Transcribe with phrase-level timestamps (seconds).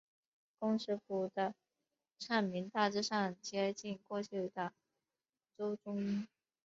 [0.57, 1.53] 工尺谱的
[2.17, 4.73] 唱名大致上接近过去的
[5.55, 6.27] 中州音。